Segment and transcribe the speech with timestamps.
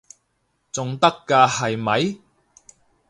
[0.71, 2.17] 仲得㗎係咪？